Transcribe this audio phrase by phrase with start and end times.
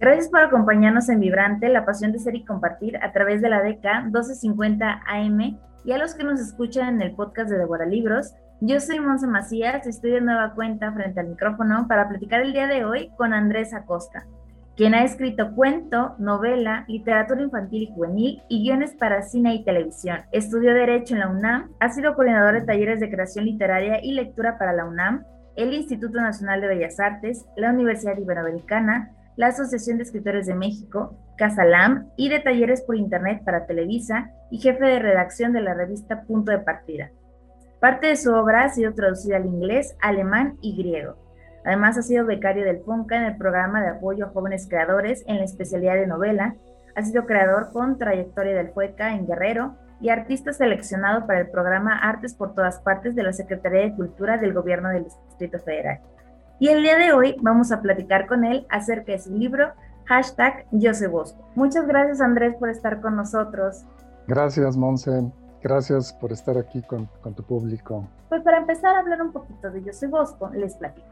[0.00, 3.62] Gracias por acompañarnos en Vibrante, la pasión de ser y compartir a través de la
[3.62, 8.32] DK 1250 AM y a los que nos escuchan en el podcast de Devora Libros.
[8.62, 12.66] Yo soy Monse Macías, estoy de nueva cuenta frente al micrófono para platicar el día
[12.66, 14.24] de hoy con Andrés Acosta,
[14.74, 20.20] quien ha escrito cuento, novela, literatura infantil y juvenil y guiones para cine y televisión.
[20.32, 24.56] Estudió Derecho en la UNAM, ha sido coordinador de talleres de creación literaria y lectura
[24.56, 25.24] para la UNAM,
[25.56, 31.16] el Instituto Nacional de Bellas Artes, la Universidad Iberoamericana, la Asociación de Escritores de México,
[31.36, 36.22] Casalam y de talleres por Internet para Televisa y jefe de redacción de la revista
[36.22, 37.10] Punto de Partida.
[37.80, 41.16] Parte de su obra ha sido traducida al inglés, alemán y griego.
[41.64, 45.38] Además ha sido becario del FONCA en el programa de apoyo a jóvenes creadores en
[45.38, 46.56] la especialidad de novela.
[46.94, 51.98] Ha sido creador con trayectoria del FUECA en Guerrero y artista seleccionado para el programa
[51.98, 56.00] Artes por todas partes de la Secretaría de Cultura del Gobierno del Distrito Federal.
[56.60, 59.72] Y el día de hoy vamos a platicar con él acerca de su libro
[60.04, 61.42] hashtag Yo Bosco.
[61.54, 63.86] Muchas gracias Andrés por estar con nosotros.
[64.26, 68.06] Gracias Monse, gracias por estar aquí con, con tu público.
[68.28, 71.08] Pues para empezar a hablar un poquito de Yo soy Bosco, les platico.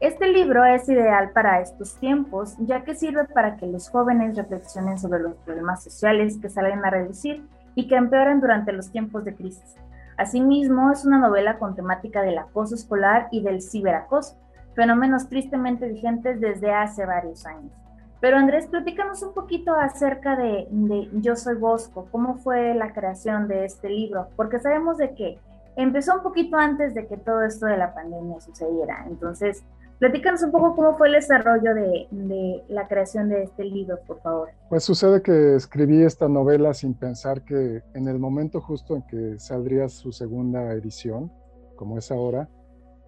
[0.00, 4.98] Este libro es ideal para estos tiempos, ya que sirve para que los jóvenes reflexionen
[4.98, 7.46] sobre los problemas sociales que salen a reducir
[7.76, 9.76] y que empeoran durante los tiempos de crisis.
[10.16, 14.36] Asimismo, es una novela con temática del acoso escolar y del ciberacoso,
[14.78, 17.72] fenómenos tristemente vigentes desde hace varios años.
[18.20, 23.48] Pero Andrés, platícanos un poquito acerca de, de, Yo Soy Bosco, cómo fue la creación
[23.48, 25.40] de este libro, porque sabemos de que
[25.74, 29.04] empezó un poquito antes de que todo esto de la pandemia sucediera.
[29.08, 29.64] Entonces,
[29.98, 34.50] Platícanos un poco cómo fue el desarrollo de, la creación de este libro, por favor.
[34.68, 39.40] Pues sucede que escribí esta novela sin pensar que en el momento justo en que
[39.40, 41.32] saldría su segunda edición,
[41.74, 42.48] como es ahora,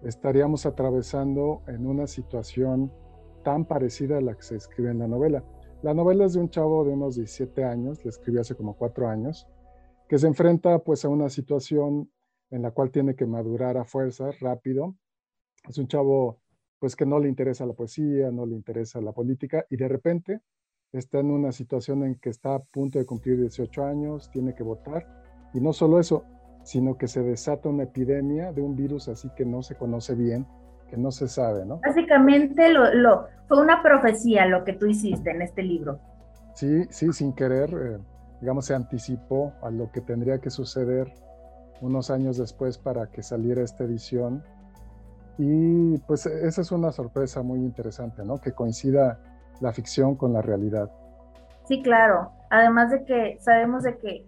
[0.03, 2.91] estaríamos atravesando en una situación
[3.43, 5.43] tan parecida a la que se escribe en la novela.
[5.81, 9.07] La novela es de un chavo de unos 17 años, la escribí hace como cuatro
[9.07, 9.47] años,
[10.07, 12.11] que se enfrenta pues a una situación
[12.51, 14.95] en la cual tiene que madurar a fuerza, rápido.
[15.67, 16.39] Es un chavo
[16.79, 20.41] pues que no le interesa la poesía, no le interesa la política y de repente
[20.91, 24.63] está en una situación en que está a punto de cumplir 18 años, tiene que
[24.63, 25.07] votar
[25.53, 26.25] y no solo eso,
[26.63, 30.45] sino que se desata una epidemia de un virus así que no se conoce bien,
[30.89, 31.79] que no se sabe, ¿no?
[31.85, 35.99] Básicamente lo, lo fue una profecía lo que tú hiciste en este libro.
[36.53, 37.97] Sí, sí, sin querer, eh,
[38.41, 41.11] digamos, se anticipó a lo que tendría que suceder
[41.81, 44.43] unos años después para que saliera esta edición
[45.37, 48.39] y pues esa es una sorpresa muy interesante, ¿no?
[48.39, 49.19] Que coincida
[49.59, 50.91] la ficción con la realidad.
[51.65, 52.31] Sí, claro.
[52.49, 54.25] Además de que sabemos de que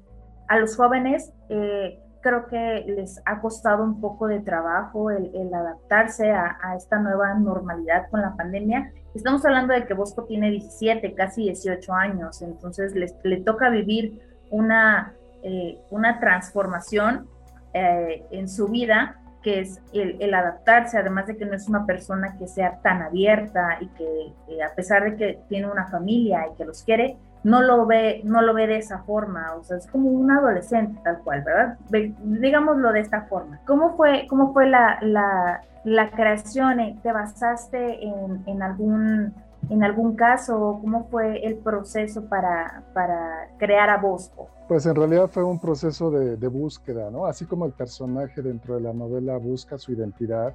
[0.47, 6.31] a los jóvenes eh, creo que les ha costado un poco de trabajo el, adaptarse
[6.31, 8.91] a, esta nueva normalidad con la pandemia.
[9.13, 14.19] Estamos hablando de que Bosco tiene 17, casi 18 años, entonces le toca vivir
[14.49, 15.13] una,
[15.43, 17.27] eh, una transformación
[17.73, 22.37] eh, en su vida que es el, adaptarse, además de que no es una persona
[22.39, 26.63] que sea tan abierta y que, a pesar de que tiene una familia y que
[26.63, 30.09] los quiere, no lo ve, no lo ve de esa forma, o sea, es como
[30.09, 31.77] un adolescente tal cual, ¿verdad?
[32.23, 33.59] Digámoslo de esta forma.
[33.65, 36.99] ¿Cómo fue, cómo fue la, la, creación?
[37.01, 39.33] ¿Te basaste en, en algún
[39.69, 40.79] en algún caso?
[40.81, 44.49] ¿Cómo fue el proceso para, para crear a Bosco?
[44.67, 47.25] Pues en realidad fue un proceso de, de, búsqueda, ¿no?
[47.25, 50.53] Así como el personaje dentro de la novela busca su identidad,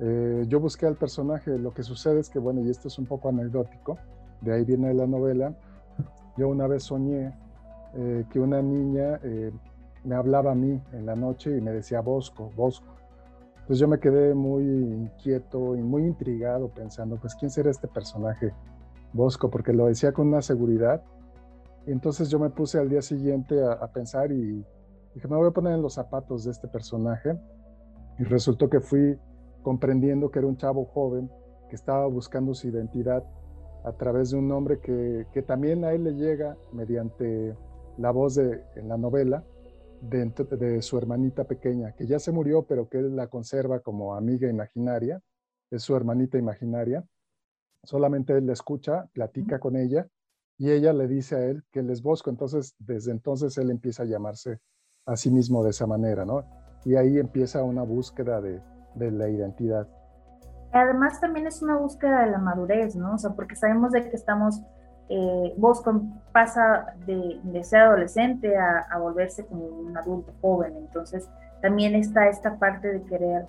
[0.00, 1.58] eh, yo busqué al personaje.
[1.58, 3.98] Lo que sucede es que, bueno, y esto es un poco anecdótico,
[4.40, 5.54] de ahí viene la novela.
[6.36, 7.34] Yo una vez soñé
[7.94, 9.52] eh, que una niña eh,
[10.04, 12.86] me hablaba a mí en la noche y me decía Bosco, Bosco.
[13.54, 18.52] Entonces yo me quedé muy inquieto y muy intrigado pensando, pues, ¿quién será este personaje
[19.12, 19.50] Bosco?
[19.50, 21.02] Porque lo decía con una seguridad.
[21.86, 24.64] Y entonces yo me puse al día siguiente a, pensar y
[25.14, 27.38] dije, me voy a poner en los zapatos de este personaje.
[28.18, 29.18] Y resultó que fui
[29.62, 31.30] comprendiendo que era un chavo joven
[31.68, 33.22] que estaba buscando su identidad
[33.84, 37.56] a través de un nombre que, que también a él le llega mediante
[37.98, 39.44] la voz de, en la novela,
[40.02, 44.48] de, su hermanita pequeña, que ya se murió, pero que él la conserva como amiga
[44.48, 45.22] imaginaria,
[45.70, 47.04] es su hermanita imaginaria.
[47.84, 50.08] Solamente él la escucha, platica con ella
[50.58, 52.30] y ella le dice a él que él es Bosco.
[52.30, 54.58] Entonces, desde entonces él empieza a llamarse
[55.06, 56.44] a sí mismo de esa manera, ¿no?
[56.84, 58.60] Y ahí empieza una búsqueda de,
[58.94, 59.88] de la identidad.
[60.72, 63.14] Además, también es una búsqueda de la madurez, ¿no?
[63.14, 64.62] O sea, porque sabemos de que estamos
[65.08, 66.02] eh, Bosco
[66.32, 71.28] pasa de, ser adolescente a, volverse como un adulto joven, entonces
[71.60, 73.46] también está esta parte de querer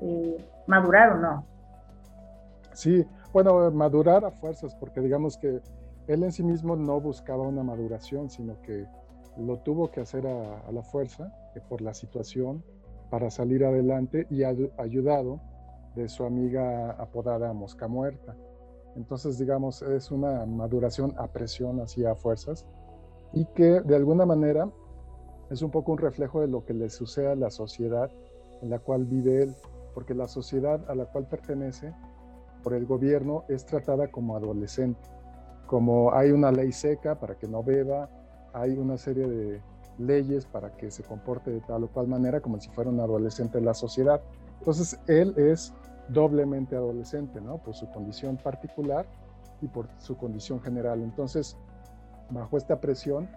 [0.00, 0.36] eh,
[0.66, 1.46] madurar o no.
[2.72, 5.60] Sí, bueno, madurar a fuerzas, porque digamos que
[6.08, 8.84] él en sí mismo no buscaba una maduración, sino que
[9.36, 11.32] lo tuvo que hacer a, la fuerza
[11.68, 12.64] por la situación
[13.10, 15.40] para salir adelante y ayudado
[15.94, 18.36] de su amiga apodada Mosca Muerta.
[18.96, 22.66] Entonces, digamos, es una maduración a presión, así a fuerzas,
[23.32, 24.70] y que de alguna manera
[25.50, 28.10] es un poco un reflejo de lo que le sucede a la sociedad
[28.62, 29.54] en la cual vive él,
[29.94, 31.92] porque la sociedad a la cual pertenece
[32.62, 35.08] por el gobierno es tratada como adolescente,
[35.66, 38.08] como hay una ley seca para que no beba,
[38.52, 39.60] hay una serie de
[39.98, 43.58] leyes para que se comporte de tal o cual manera como si fuera un adolescente
[43.58, 44.20] de la sociedad.
[44.58, 45.72] Entonces él es
[46.08, 47.58] doblemente adolescente, ¿no?
[47.58, 49.06] Por su condición particular
[49.60, 51.02] y por su condición general.
[51.02, 51.56] Entonces,
[52.30, 53.28] bajo esta presión,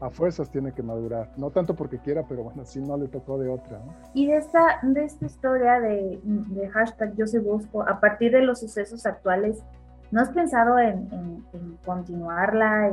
[0.00, 3.38] a fuerzas tiene que madurar, no tanto porque quiera, pero bueno, si no le tocó
[3.38, 3.80] de otra.
[4.12, 8.60] Y de esta, de esta historia de, de hashtag Yo Bosco, a partir de los
[8.60, 9.62] sucesos actuales,
[10.10, 11.08] ¿no has pensado en,
[11.52, 12.92] en, continuarla?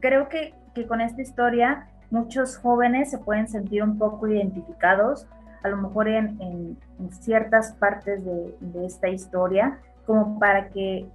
[0.00, 5.26] Creo que, que con esta historia muchos jóvenes se pueden sentir un poco identificados,
[5.62, 6.78] a lo mejor en,
[7.10, 11.06] ciertas partes de, esta historia, como para que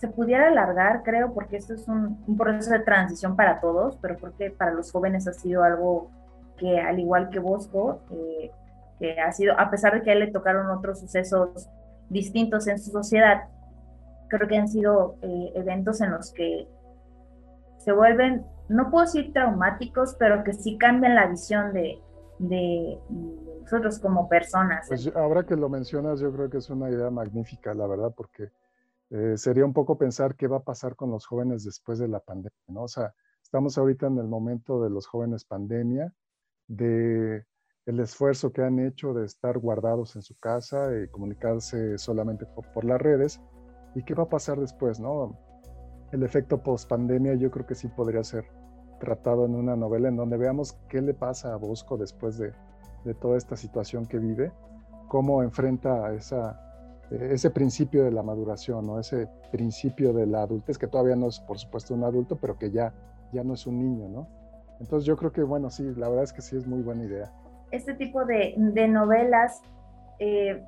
[0.00, 4.16] se pudiera alargar, creo, porque esto es un, un, proceso de transición para todos, pero
[4.16, 6.10] porque para los jóvenes ha sido algo
[6.56, 8.50] que, al igual que Bosco, eh,
[8.98, 11.68] que ha sido, a pesar de que a él le tocaron otros sucesos
[12.08, 13.44] distintos en su sociedad,
[14.28, 16.66] creo que han sido eh, eventos en los que
[17.78, 22.00] se vuelven, no puedo decir traumáticos, pero que sí cambian la visión de,
[22.38, 22.98] de,
[23.62, 24.86] nosotros como personas.
[24.88, 28.50] Pues ahora que lo mencionas, yo creo que es una idea magnífica, la verdad, porque
[29.10, 32.20] eh, sería un poco pensar qué va a pasar con los jóvenes después de la
[32.20, 32.82] pandemia, ¿no?
[32.82, 36.12] O sea, estamos ahorita en el momento de los jóvenes pandemia,
[36.66, 37.44] de
[37.86, 42.44] el esfuerzo que han hecho de estar guardados en su casa y comunicarse solamente
[42.74, 43.40] por, las redes,
[43.94, 45.38] y qué va a pasar después, ¿no?
[46.12, 48.46] El efecto post pandemia yo creo que sí podría ser
[48.98, 52.52] tratado en una novela en donde veamos qué le pasa a Bosco después de,
[53.04, 54.52] de toda esta situación que vive,
[55.08, 56.68] cómo enfrenta esa
[57.10, 59.00] ese principio de la maduración, ¿no?
[59.00, 62.70] ese principio de la adultez, que todavía no es, por supuesto, un adulto, pero que
[62.70, 62.92] ya,
[63.32, 64.28] ya no es un niño, ¿no?
[64.80, 67.32] Entonces yo creo que, bueno, sí, la verdad es que sí es muy buena idea.
[67.70, 69.62] Este tipo de, de novelas
[70.18, 70.62] eh,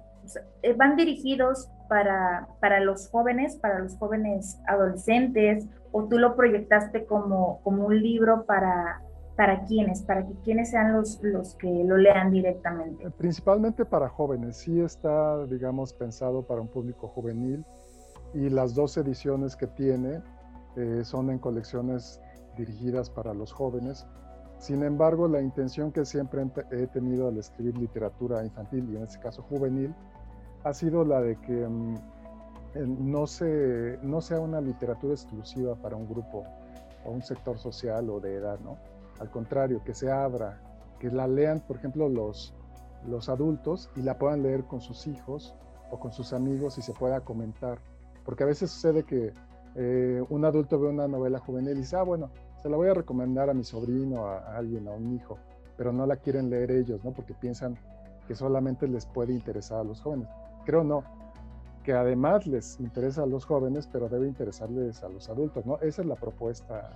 [0.76, 7.60] van dirigidos para, para los jóvenes, para los jóvenes adolescentes, o tú lo proyectaste como,
[7.62, 9.02] como un libro para,
[9.36, 13.06] para quiénes, para que quiénes sean los, los que lo lean directamente.
[13.06, 17.64] Eh, principalmente para jóvenes, sí está, digamos, pensado para un público juvenil
[18.34, 20.22] y las dos ediciones que tiene
[20.76, 22.20] eh, son en colecciones
[22.56, 24.06] dirigidas para los jóvenes.
[24.60, 29.18] Sin embargo, la intención que siempre he tenido al escribir literatura infantil y en este
[29.18, 29.94] caso juvenil
[30.64, 31.94] ha sido la de que mm,
[33.10, 36.44] no, se, sea una literatura exclusiva para un grupo
[37.06, 38.76] o un sector social o de edad, ¿no?
[39.18, 40.60] Al contrario, que se abra,
[40.98, 42.54] que la lean, por ejemplo, los,
[43.08, 45.54] los adultos y la puedan leer con sus hijos
[45.90, 47.78] o con sus amigos y se pueda comentar.
[48.26, 49.32] Porque a veces sucede que
[49.74, 52.30] eh, un adulto ve una novela juvenil y dice, ah, bueno,
[52.62, 55.38] se la voy a recomendar a mi sobrino, a, alguien, a un hijo,
[55.76, 57.12] pero no la quieren leer ellos, ¿no?
[57.12, 57.76] Porque piensan
[58.26, 60.28] que solamente les puede interesar a los jóvenes.
[60.64, 61.02] Creo no,
[61.84, 65.78] que además les interesa a los jóvenes, pero debe interesarles a los adultos, ¿no?
[65.80, 66.90] Esa es la propuesta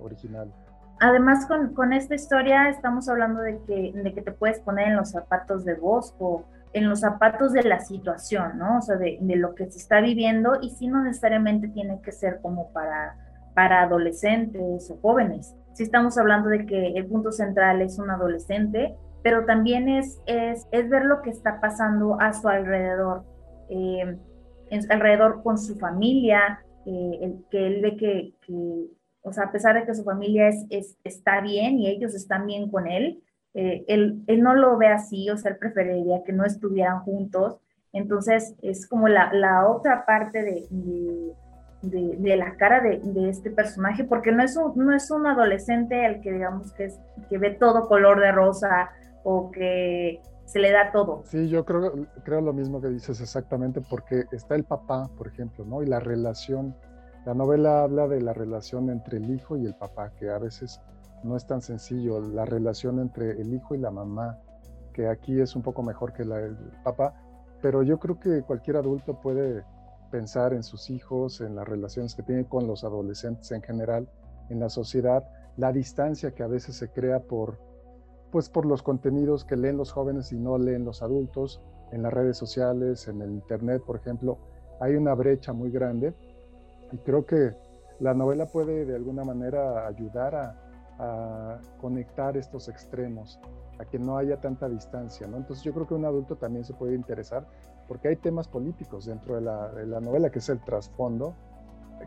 [0.00, 0.52] original.
[1.00, 5.10] Además, con, esta historia estamos hablando de que, de que te puedes poner en los
[5.10, 8.78] zapatos de Bosco, en los zapatos de la situación, ¿no?
[8.78, 12.40] O sea, de, lo que se está viviendo y si no necesariamente tiene que ser
[12.40, 13.16] como para,
[13.54, 15.54] para adolescentes o jóvenes.
[15.74, 20.66] Si estamos hablando de que el punto central es un adolescente, pero también es, es,
[20.72, 23.24] es ver lo que está pasando a su alrededor,
[23.70, 24.16] eh,
[24.90, 28.34] alrededor con su familia, eh, el, que él ve que,
[29.22, 32.70] o sea, a pesar de que su familia es, está bien y ellos están bien
[32.70, 33.22] con él,
[33.54, 37.60] eh, él, él, no lo ve así, o sea, él preferiría que no estuvieran juntos.
[37.92, 40.66] Entonces, es como la, la otra parte de,
[41.82, 46.20] de, la cara de, este personaje, porque no es, un, no es un adolescente el
[46.20, 46.88] que, digamos, que,
[47.28, 48.90] que ve todo color de rosa
[49.24, 51.22] o que se le da todo.
[51.24, 51.92] Sí, yo creo,
[52.24, 55.82] creo lo mismo que dices exactamente, porque está el papá, por ejemplo, ¿no?
[55.82, 56.74] Y la relación
[57.24, 60.80] la novela habla de la relación entre el hijo y el papá, que a veces
[61.22, 64.40] no es tan sencillo, la relación entre el hijo y la mamá,
[64.92, 67.14] que aquí es un poco mejor que la del papá,
[67.60, 69.62] pero yo creo que cualquier adulto puede
[70.12, 74.06] pensar en sus hijos, en las relaciones que tiene con los adolescentes en general,
[74.50, 75.24] en la sociedad,
[75.56, 77.58] la distancia que a veces se crea por,
[78.30, 82.12] pues por los contenidos que leen los jóvenes y no leen los adultos, en las
[82.12, 84.38] redes sociales, en el internet, por ejemplo,
[84.80, 86.14] hay una brecha muy grande
[86.90, 87.54] y creo que
[88.00, 90.58] la novela puede de alguna manera ayudar a,
[91.80, 93.40] conectar estos extremos,
[93.80, 95.36] a que no haya tanta distancia, ¿no?
[95.36, 97.44] Entonces yo creo que un adulto también se puede interesar
[97.88, 101.34] porque hay temas políticos dentro de la, novela, que es el trasfondo,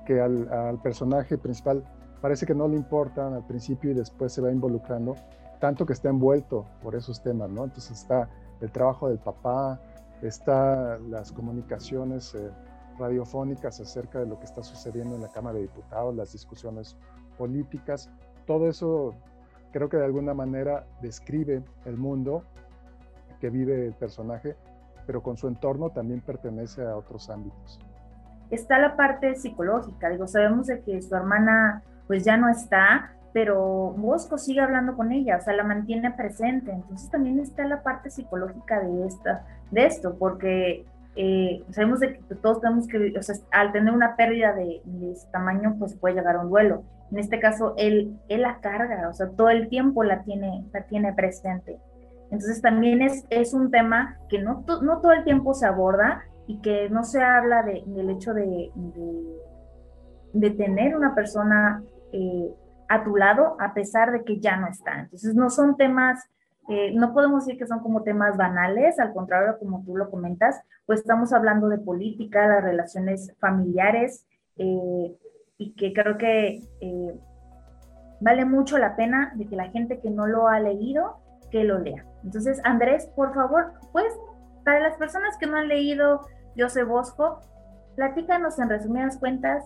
[0.05, 1.83] que al, al, personaje principal
[2.21, 5.15] parece que no le importan al principio y después se va involucrando,
[5.59, 7.63] tanto que está envuelto por esos temas, ¿no?
[7.63, 8.29] Entonces está
[8.61, 9.79] el trabajo del papá,
[10.21, 12.49] está las comunicaciones eh,
[12.97, 16.97] radiofónicas acerca de lo que está sucediendo en la Cámara de Diputados, las discusiones
[17.37, 18.09] políticas,
[18.45, 19.13] todo eso
[19.71, 22.43] creo que de alguna manera describe el mundo
[23.39, 24.55] que vive el personaje,
[25.05, 27.79] pero con su entorno también pertenece a otros ámbitos.
[28.49, 33.93] Está la parte psicológica, digo, sabemos de que su hermana pues ya no está, pero
[33.97, 36.71] Bosco sigue hablando con ella, o sea, la mantiene presente.
[36.71, 40.85] Entonces también está la parte psicológica de, esta, de esto, porque
[41.15, 45.11] eh, sabemos de que todos tenemos que, o sea, al tener una pérdida de, de
[45.11, 46.83] ese tamaño, pues puede llegar a un duelo.
[47.11, 50.83] En este caso, él, él la carga, o sea, todo el tiempo la tiene, la
[50.83, 51.77] tiene presente.
[52.35, 56.59] Entonces también es, es un tema que no, no todo el tiempo se aborda y
[56.59, 58.71] que no se habla de, del hecho de,
[60.33, 62.53] de, tener una persona eh,
[62.89, 64.99] a tu lado a pesar de que ya no está.
[64.99, 66.25] Entonces no son temas,
[66.67, 70.61] eh, no podemos decir que son como temas banales, al contrario, como tú lo comentas,
[70.85, 74.27] pues estamos hablando de política, las relaciones familiares
[74.57, 75.15] eh,
[75.57, 76.61] y que creo que
[78.19, 81.79] vale mucho la pena de que la gente que no lo ha leído, que lo
[81.79, 82.05] lea.
[82.23, 84.11] Entonces, Andrés, por favor, pues
[84.63, 86.21] para las personas que no han leído
[86.57, 87.39] José Bosco,
[87.95, 89.63] platícanos en resumidas cuentas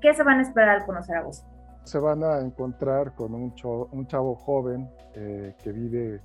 [0.00, 1.48] qué se van a esperar al conocer a Bosco
[1.84, 6.20] se van a encontrar con un, chavo, joven eh, que vive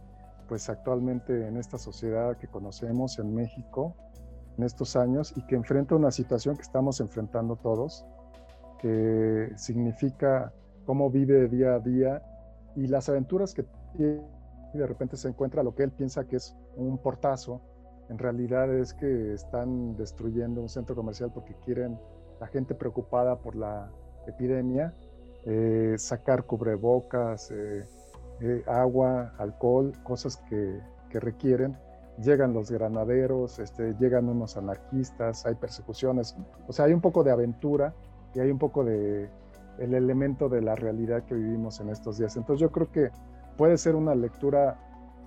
[0.47, 3.95] pues actualmente en esta sociedad que conocemos en México
[4.57, 8.05] en estos años y que enfrenta una situación que estamos enfrentando todos,
[8.79, 10.51] que significa
[10.85, 12.21] cómo vive día a día
[12.75, 14.21] y las aventuras que tiene
[14.73, 17.61] y de repente se encuentra lo que él piensa que es un portazo,
[18.09, 21.99] en realidad es que están destruyendo un centro comercial porque quieren
[22.39, 23.89] la gente preocupada por la
[24.27, 24.93] epidemia
[25.49, 27.85] eh, sacar cubrebocas, eh,
[28.41, 31.77] eh, agua, alcohol, cosas que, que, requieren.
[32.21, 36.35] Llegan los granaderos, este, llegan unos anarquistas, hay persecuciones,
[36.67, 37.93] o sea, hay un poco de aventura
[38.35, 39.29] y hay un poco de
[39.79, 42.35] el elemento de la realidad que vivimos en estos días.
[42.35, 43.11] Entonces yo creo que
[43.57, 44.77] puede ser una lectura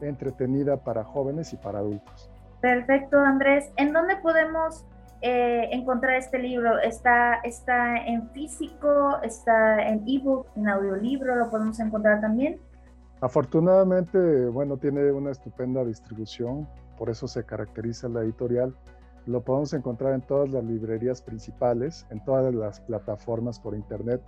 [0.01, 2.31] entretenida para jóvenes y para adultos.
[2.61, 3.71] Perfecto, Andrés.
[3.77, 4.87] ¿En dónde podemos
[5.23, 6.79] eh, encontrar este libro.
[6.79, 12.59] Está, está en físico, está en ebook, en audiolibro, lo podemos encontrar también.
[13.21, 18.75] Afortunadamente, bueno, tiene una estupenda distribución, por eso se caracteriza la editorial.
[19.27, 24.23] Lo podemos encontrar en todas las librerías principales, en todas las plataformas por internet,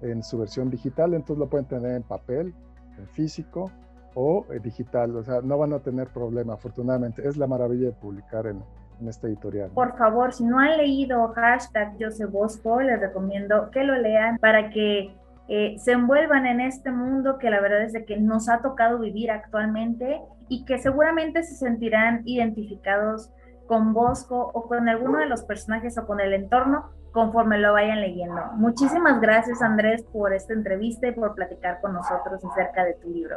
[0.00, 2.54] en su versión digital, entonces lo pueden tener en papel,
[3.00, 3.70] en físico
[4.14, 7.26] o en digital, o sea, no van a tener problema, afortunadamente.
[7.26, 8.62] Es la maravilla de publicar en,
[9.00, 9.70] en esta editorial.
[9.74, 14.70] Por favor, si no han leído hashtag Joseph Bosco, les recomiendo que lo lean para
[14.70, 15.14] que
[15.48, 18.98] eh, se envuelvan en este mundo que la verdad es de que nos ha tocado
[19.00, 23.30] vivir actualmente y que seguramente se sentirán identificados
[23.66, 28.00] con Bosco o con alguno de los personajes o con el entorno conforme lo vayan
[28.00, 28.40] leyendo.
[28.54, 33.36] Muchísimas gracias Andrés por esta entrevista y por platicar con nosotros acerca de tu libro.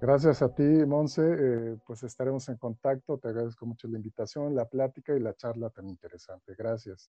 [0.00, 1.22] Gracias a ti, Monse.
[1.22, 3.18] Eh, pues estaremos en contacto.
[3.18, 6.54] Te agradezco mucho la invitación, la plática y la charla tan interesante.
[6.56, 7.06] Gracias.